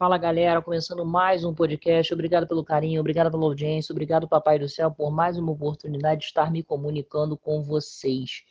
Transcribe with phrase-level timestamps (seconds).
[0.00, 2.14] Fala galera, começando mais um podcast.
[2.14, 6.26] Obrigado pelo carinho, obrigado pela audiência, obrigado, Papai do Céu, por mais uma oportunidade de
[6.28, 8.42] estar me comunicando com vocês.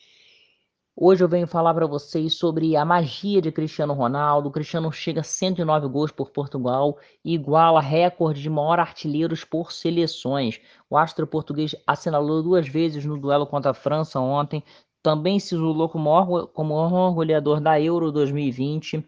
[0.96, 4.47] Hoje eu venho falar para vocês sobre a magia de Cristiano Ronaldo.
[4.49, 9.71] O Cristiano chega a 109 gols por Portugal e iguala recorde de maior artilheiros por
[9.71, 10.61] seleções.
[10.88, 14.63] O astro português assinalou duas vezes no duelo contra a França ontem.
[15.02, 19.04] Também se isolou como maior, como maior goleador da Euro 2020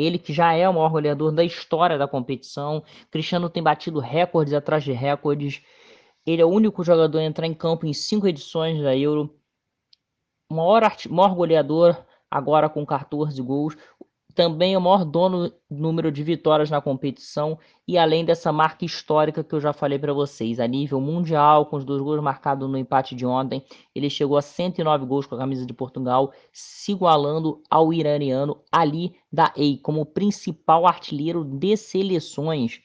[0.00, 2.82] ele que já é o maior goleador da história da competição.
[3.10, 5.62] Cristiano tem batido recordes atrás de recordes.
[6.26, 9.34] Ele é o único jogador a entrar em campo em cinco edições da Euro.
[10.50, 11.96] Maior, maior goleador,
[12.30, 13.76] agora com 14 gols
[14.40, 19.44] também é o maior dono número de vitórias na competição e além dessa marca histórica
[19.44, 22.78] que eu já falei para vocês, a nível mundial, com os dois gols marcados no
[22.78, 23.62] empate de ontem,
[23.94, 29.14] ele chegou a 109 gols com a camisa de Portugal, se igualando ao iraniano Ali
[29.30, 32.80] Daei como principal artilheiro de seleções.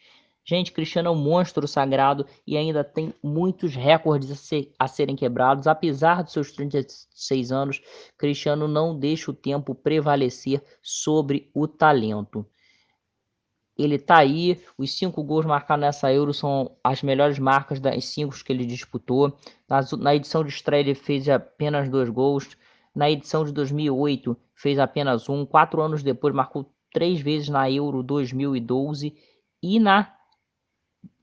[0.48, 5.16] Gente, Cristiano é um monstro sagrado e ainda tem muitos recordes a, ser, a, serem
[5.16, 5.66] quebrados.
[5.66, 7.82] Apesar dos seus 36 anos,
[8.16, 12.46] Cristiano não deixa o tempo prevalecer sobre o talento.
[13.76, 18.36] Ele tá aí, os cinco gols marcados nessa Euro são as melhores marcas das cinco
[18.44, 19.36] que ele disputou.
[20.00, 22.56] Na, edição de estreia ele fez apenas dois gols.
[22.94, 25.44] Na edição de 2008 fez apenas um.
[25.44, 29.14] Quatro anos depois marcou três vezes na Euro 2012
[29.62, 30.16] e na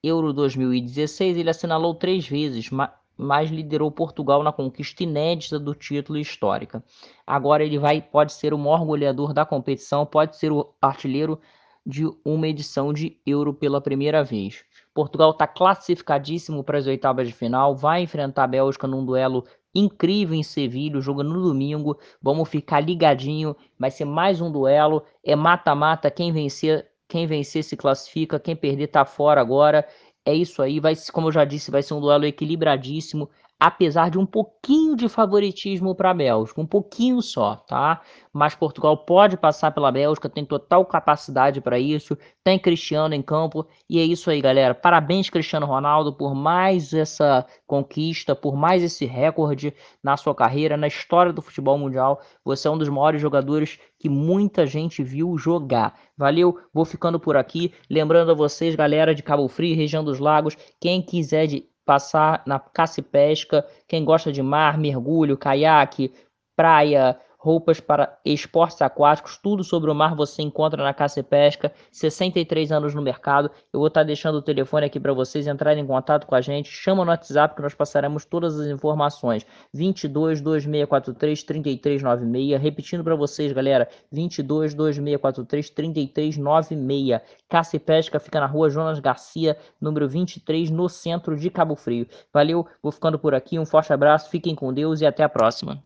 [0.03, 2.69] Euro 2016 ele assinalou três vezes,
[3.17, 6.83] mas liderou Portugal na conquista inédita do título histórica.
[7.27, 11.39] Agora ele vai, pode ser o maior goleador da competição, pode ser o artilheiro
[11.87, 14.65] de uma edição de Euro pela primeira vez.
[14.95, 20.35] Portugal está classificadíssimo para as oitavas de final, vai enfrentar a Bélgica num duelo incrível
[20.35, 21.99] em Sevilha, jogo no domingo.
[22.21, 27.77] Vamos ficar ligadinho, vai ser mais um duelo, é mata-mata, quem vencer quem vencer se
[27.77, 29.87] classifica, quem perder tá fora agora.
[30.25, 33.29] É isso aí, vai, como eu já disse, vai ser um duelo equilibradíssimo
[33.65, 38.01] apesar de um pouquinho de favoritismo para a Bélgica, um pouquinho só, tá?
[38.33, 43.65] Mas Portugal pode passar pela Bélgica, tem total capacidade para isso, tem Cristiano em campo
[43.89, 44.75] e é isso aí, galera.
[44.75, 50.89] Parabéns Cristiano Ronaldo por mais essa conquista, por mais esse recorde na sua carreira, na
[50.89, 52.21] história do futebol mundial.
[52.45, 55.97] Você é um dos maiores jogadores que muita gente viu jogar.
[56.19, 57.73] Valeu, vou ficando por aqui.
[57.89, 62.59] Lembrando a vocês, galera de Cabo Frio, região dos Lagos, quem quiser de passar na
[62.59, 63.67] caça e pesca.
[63.87, 66.13] Quem gosta de mar, mergulho, caiaque,
[66.57, 71.73] praia, roupas para esportes aquáticos, tudo sobre o mar você encontra na Caça e Pesca,
[71.91, 73.51] 63 anos no mercado.
[73.73, 76.71] Eu vou estar deixando o telefone aqui para vocês entrarem em contato com a gente.
[76.71, 79.45] Chama no WhatsApp que nós passaremos todas as informações.
[79.75, 82.63] 22 2643 3396.
[82.63, 87.21] Repetindo para vocês, galera, 22 2643 3396.
[87.49, 92.07] Caça e Pesca fica na rua Jonas Garcia, número 23, no centro de Cabo Frio.
[92.33, 93.59] Valeu, vou ficando por aqui.
[93.59, 95.81] Um forte abraço, fiquem com Deus e até a próxima.